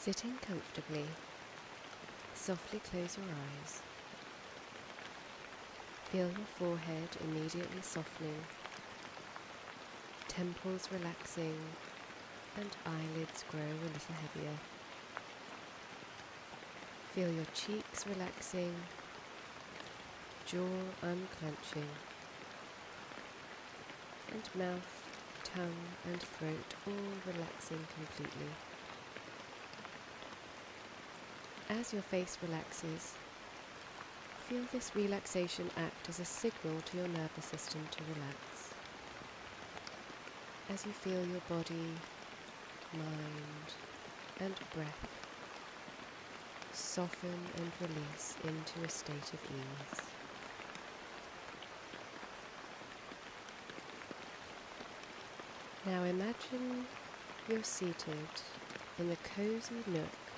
[0.00, 1.04] Sitting comfortably,
[2.34, 3.82] softly close your eyes.
[6.04, 8.42] Feel your forehead immediately softening,
[10.26, 11.58] temples relaxing,
[12.56, 14.56] and eyelids grow a little heavier.
[17.12, 18.74] Feel your cheeks relaxing,
[20.46, 21.90] jaw unclenching,
[24.32, 25.04] and mouth,
[25.44, 28.48] tongue, and throat all relaxing completely.
[31.78, 33.14] As your face relaxes,
[34.48, 38.74] feel this relaxation act as a signal to your nervous system to relax.
[40.68, 41.94] As you feel your body,
[42.92, 43.70] mind,
[44.40, 45.08] and breath
[46.72, 50.00] soften and release into a state of ease.
[55.86, 56.86] Now imagine
[57.48, 58.28] you're seated
[58.98, 60.29] in the cozy nook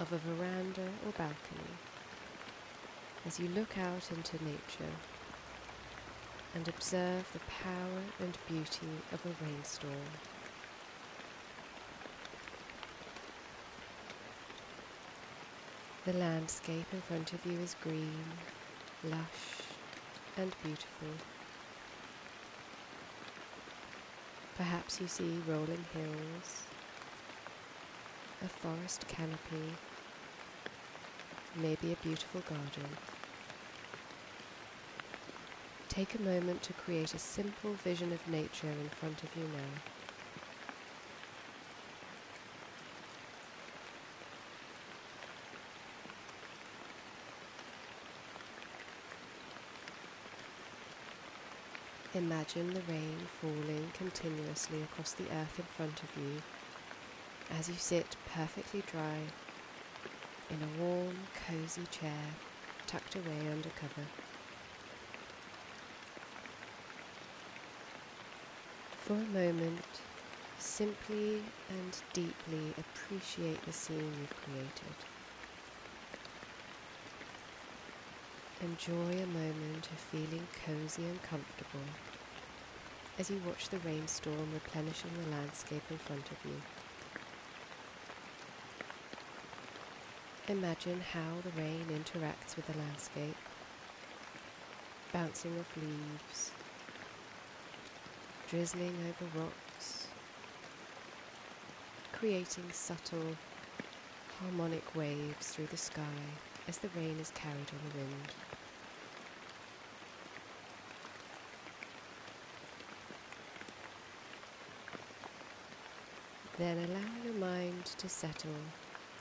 [0.00, 1.76] of a veranda or balcony
[3.26, 4.94] as you look out into nature
[6.54, 9.92] and observe the power and beauty of a rainstorm.
[16.04, 18.24] The landscape in front of you is green,
[19.04, 19.62] lush,
[20.36, 21.08] and beautiful.
[24.56, 26.64] Perhaps you see rolling hills,
[28.44, 29.76] a forest canopy,
[31.56, 32.88] maybe a beautiful garden.
[35.88, 39.80] Take a moment to create a simple vision of nature in front of you now.
[52.14, 56.42] Imagine the rain falling continuously across the earth in front of you
[57.58, 59.18] as you sit perfectly dry
[60.50, 62.26] in a warm, cozy chair
[62.86, 64.06] tucked away under cover.
[68.98, 69.84] For a moment,
[70.58, 74.96] simply and deeply appreciate the scene you've created.
[78.62, 81.80] Enjoy a moment of feeling cozy and comfortable
[83.18, 86.60] as you watch the rainstorm replenishing the landscape in front of you.
[90.48, 93.36] Imagine how the rain interacts with the landscape,
[95.12, 96.50] bouncing off leaves,
[98.48, 100.08] drizzling over rocks,
[102.12, 103.36] creating subtle
[104.40, 106.02] harmonic waves through the sky
[106.66, 108.32] as the rain is carried on the wind.
[116.58, 118.50] Then allow your mind to settle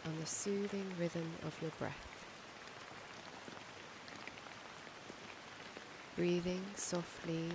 [0.05, 2.07] on the soothing rhythm of your breath.
[6.15, 7.49] Breathing softly,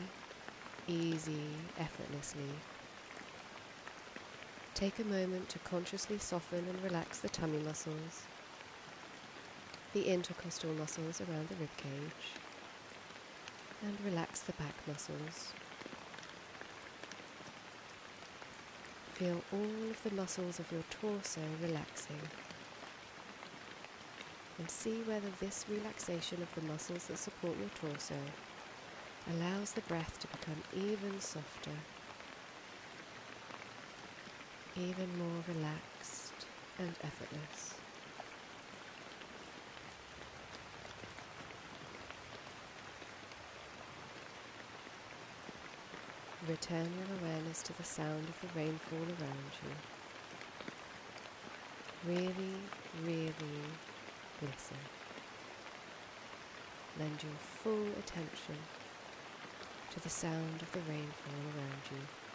[0.87, 1.49] easy,
[1.79, 2.51] effortlessly.
[4.75, 8.25] Take a moment to consciously soften and relax the tummy muscles,
[9.93, 12.37] the intercostal muscles around the ribcage,
[13.83, 15.53] and relax the back muscles.
[19.16, 22.21] Feel all of the muscles of your torso relaxing.
[24.59, 28.15] And see whether this relaxation of the muscles that support your torso
[29.32, 31.71] allows the breath to become even softer,
[34.76, 36.34] even more relaxed
[36.78, 37.86] and effortless.
[46.49, 49.73] Return your awareness to the sound of the rainfall around you.
[52.07, 52.55] Really,
[53.05, 53.65] really
[54.41, 54.77] listen.
[57.00, 58.59] Lend your full attention
[59.91, 62.25] to the sound of the rainfall around you.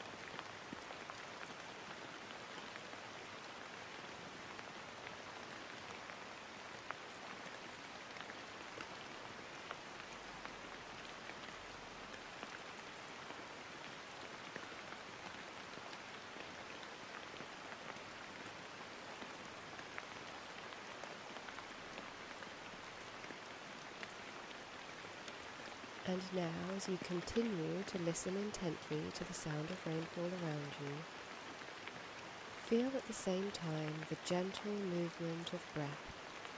[26.08, 30.94] And now, as you continue to listen intently to the sound of rainfall around you,
[32.66, 36.14] feel at the same time the gentle movement of breath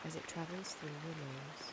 [0.06, 1.72] as it travels through your nose.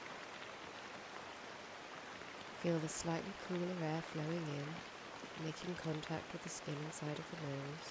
[2.63, 7.47] Feel the slightly cooler air flowing in, making contact with the skin inside of the
[7.47, 7.91] nose.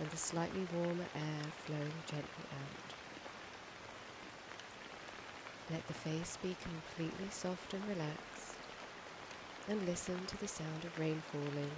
[0.00, 2.99] and the slightly warmer air flowing gently out.
[5.70, 8.56] Let the face be completely soft and relaxed,
[9.68, 11.70] and listen to the sound of rain falling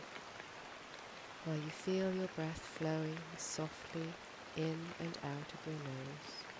[1.44, 4.08] while you feel your breath flowing softly
[4.56, 6.51] in and out of your nose.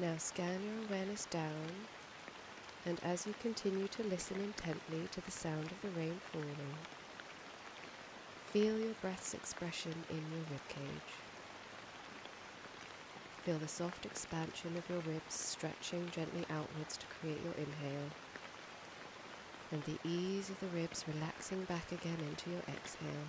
[0.00, 1.72] Now scan your awareness down,
[2.86, 6.76] and as you continue to listen intently to the sound of the rain falling,
[8.52, 11.10] feel your breath's expression in your ribcage.
[13.42, 18.10] Feel the soft expansion of your ribs stretching gently outwards to create your inhale,
[19.72, 23.26] and the ease of the ribs relaxing back again into your exhale.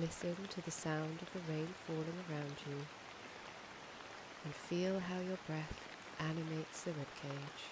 [0.00, 2.86] Listen to the sound of the rain falling around you
[4.44, 5.80] and feel how your breath
[6.18, 7.70] animates the ribcage.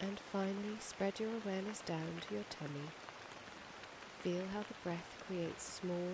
[0.00, 2.90] And finally, spread your awareness down to your tummy
[4.22, 6.12] Feel how the breath creates small,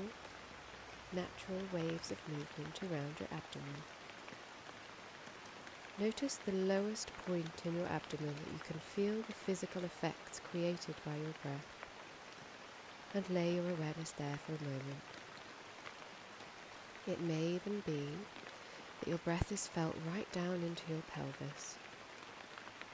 [1.12, 3.82] natural waves of movement around your abdomen.
[5.98, 10.94] Notice the lowest point in your abdomen that you can feel the physical effects created
[11.04, 11.66] by your breath,
[13.12, 15.04] and lay your awareness there for a moment.
[17.06, 18.08] It may even be
[19.00, 21.76] that your breath is felt right down into your pelvis,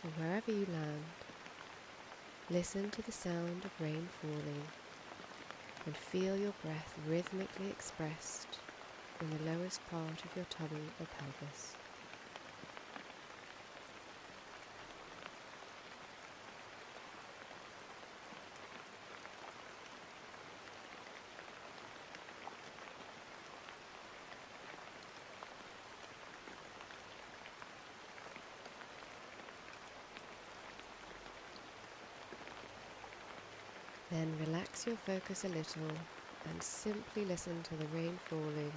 [0.03, 1.05] or wherever you land,
[2.51, 4.63] listen to the sound of rain falling
[5.87, 8.59] and feel your breath rhythmically expressed
[9.21, 11.75] in the lowest part of your tummy or pelvis.
[34.15, 35.91] Then relax your focus a little
[36.49, 38.73] and simply listen to the rain falling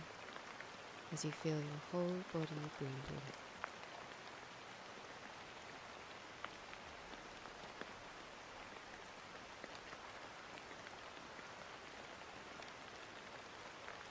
[1.14, 2.48] as you feel your whole body
[2.80, 3.22] breathing.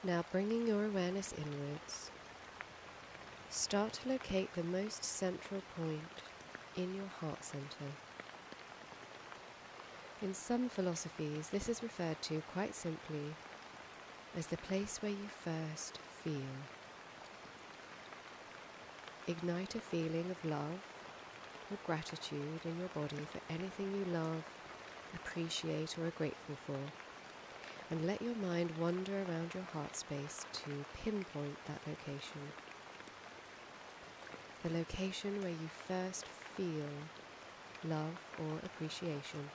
[0.05, 2.12] Now bringing your awareness inwards,
[3.50, 6.22] start to locate the most central point
[6.76, 7.90] in your heart center.
[10.22, 13.34] In some philosophies, this is referred to quite simply
[14.34, 16.56] as the place where you first feel.
[19.26, 20.80] Ignite a feeling of love
[21.70, 24.43] or gratitude in your body for anything you love,
[25.14, 26.79] appreciate, or are grateful for,
[27.91, 32.41] and let your mind wander around your heart space to pinpoint that location.
[34.62, 36.88] The location where you first feel
[37.84, 39.50] love or appreciation.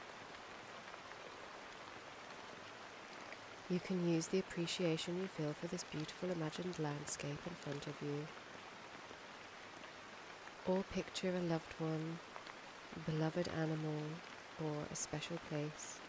[3.72, 7.94] You can use the appreciation you feel for this beautiful imagined landscape in front of
[8.02, 8.28] you.
[10.68, 12.20] Or picture a loved one,
[12.98, 14.02] a beloved animal,
[14.62, 16.00] or a special place.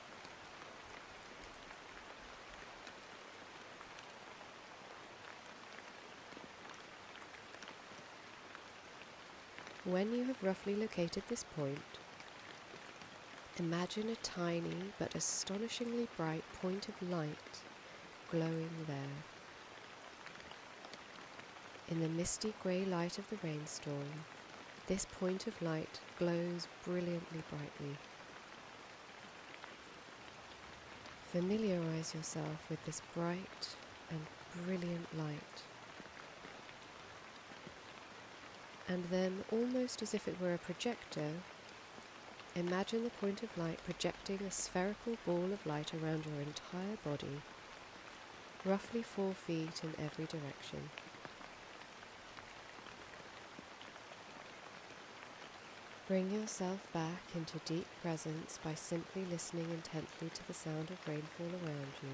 [9.85, 11.79] When you have roughly located this point,
[13.59, 17.59] Imagine a tiny but astonishingly bright point of light
[18.31, 18.97] glowing there.
[21.91, 24.25] In the misty grey light of the rainstorm,
[24.87, 27.97] this point of light glows brilliantly brightly.
[31.33, 33.77] Familiarize yourself with this bright
[34.11, 34.21] and
[34.65, 35.63] brilliant light.
[38.89, 41.33] And then, almost as if it were a projector,
[42.55, 47.41] Imagine the point of light projecting a spherical ball of light around your entire body,
[48.63, 50.91] roughly four feet in every direction.
[56.07, 61.47] Bring yourself back into deep presence by simply listening intently to the sound of rainfall
[61.47, 62.11] around you.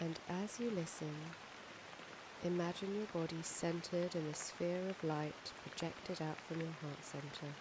[0.00, 1.12] And as you listen,
[2.44, 7.52] imagine your body centered in a sphere of light projected out from your heart center.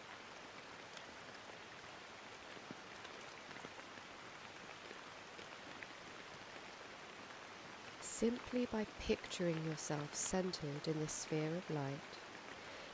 [8.01, 11.99] Simply by picturing yourself centered in this sphere of light,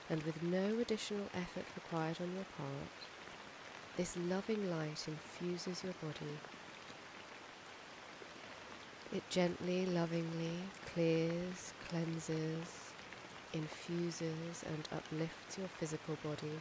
[0.09, 2.91] and with no additional effort required on your part,
[3.97, 6.39] this loving light infuses your body
[9.13, 10.57] it gently, lovingly
[10.93, 12.93] clears, cleanses,
[13.53, 16.59] infuses, and uplifts your physical body.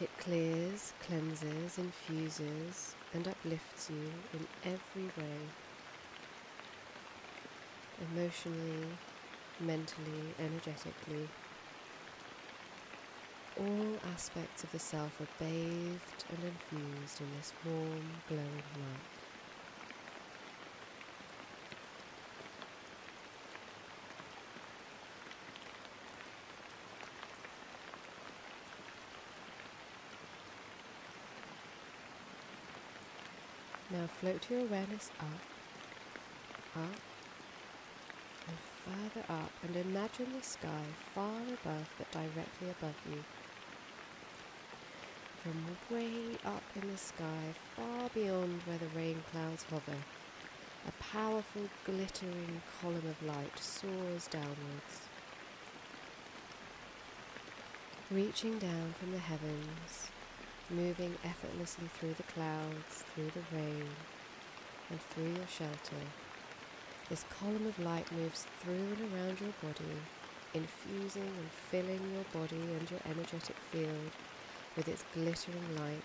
[0.00, 5.38] It clears, cleanses, infuses, and uplifts you in every way
[8.00, 8.86] emotionally,
[9.60, 11.28] mentally, energetically.
[13.60, 19.20] All aspects of the self are bathed and infused in this warm, glowing light.
[33.90, 35.26] Now float your awareness up,
[36.82, 36.96] up,
[38.48, 43.22] and further up, and imagine the sky far above but directly above you
[45.42, 49.96] from way up in the sky, far beyond where the rain clouds hover,
[50.86, 55.08] a powerful glittering column of light soars downwards.
[58.10, 60.10] Reaching down from the heavens,
[60.68, 63.88] moving effortlessly through the clouds, through the rain,
[64.90, 66.04] and through your shelter,
[67.08, 69.96] this column of light moves through and around your body,
[70.52, 74.10] infusing and filling your body and your energetic field
[74.76, 76.04] with its glittering light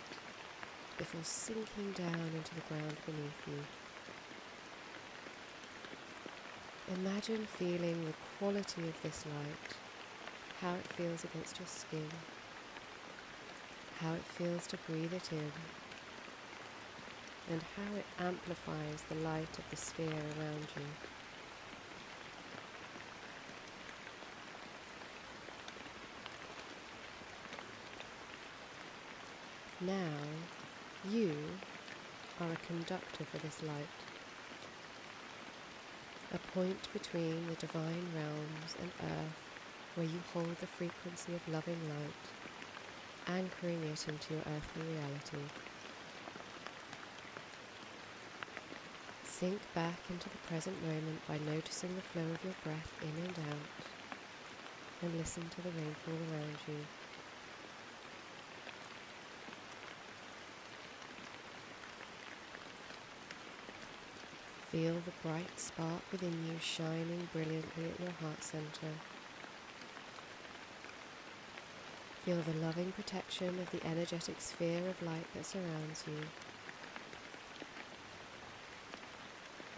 [0.97, 3.59] before sinking down into the ground beneath you.
[6.93, 9.75] Imagine feeling the quality of this light,
[10.61, 12.09] how it feels against your skin,
[13.99, 15.51] how it feels to breathe it in,
[17.51, 20.85] and how it amplifies the light of the sphere around you.
[29.81, 30.15] Now,
[31.09, 31.35] you
[32.39, 33.89] are a conductor for this light,
[36.33, 39.35] a point between the divine realms and earth
[39.95, 42.25] where you hold the frequency of loving light,
[43.27, 45.43] anchoring it into your earthly reality.
[49.25, 53.37] Sink back into the present moment by noticing the flow of your breath in and
[53.51, 53.67] out,
[55.01, 56.77] and listen to the rainfall around you.
[64.75, 68.91] Feel the bright spark within you shining brilliantly at your heart center.
[72.25, 76.19] Feel the loving protection of the energetic sphere of light that surrounds you.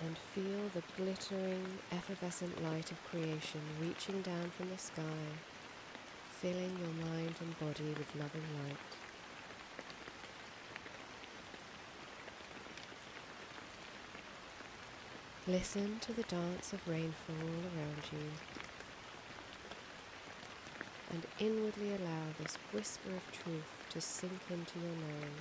[0.03, 5.27] And feel the glittering, effervescent light of creation reaching down from the sky,
[6.31, 9.06] filling your mind and body with loving light.
[15.49, 18.19] Listen to the dance of rainfall around you
[21.09, 25.31] and inwardly allow this whisper of truth to sink into your knowing.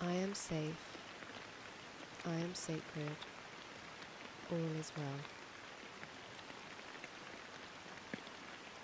[0.00, 0.96] I am safe.
[2.24, 3.16] I am sacred.
[4.50, 5.20] All is well.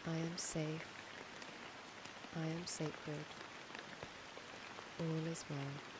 [0.06, 0.86] I am safe.
[2.36, 3.24] I am sacred.
[5.00, 5.91] All is well.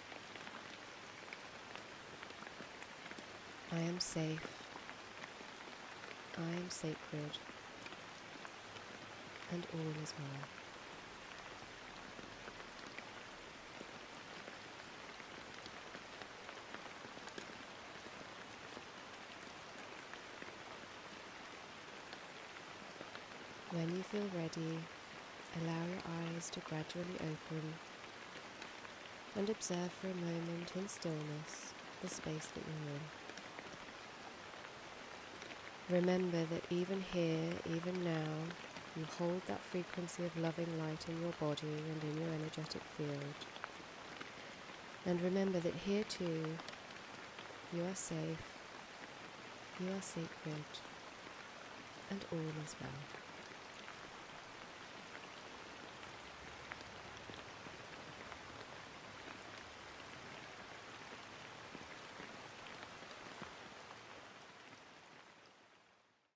[3.74, 4.46] I am safe.
[6.36, 7.38] I am sacred.
[9.50, 10.28] And all is well.
[23.70, 24.78] When you feel ready,
[25.62, 26.02] allow your
[26.36, 27.72] eyes to gradually open
[29.34, 33.21] and observe for a moment in stillness the space that you're in.
[35.92, 38.32] Remember that even here, even now,
[38.96, 43.36] you hold that frequency of loving light in your body and in your energetic field.
[45.04, 46.46] And remember that here too,
[47.74, 48.56] you are safe,
[49.78, 50.64] you are sacred,
[52.10, 53.21] and all is well.